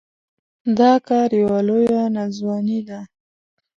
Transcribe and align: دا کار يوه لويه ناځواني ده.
دا 0.77 0.91
کار 1.07 1.29
يوه 1.43 1.59
لويه 1.67 2.01
ناځواني 2.15 2.79
ده. 2.89 2.99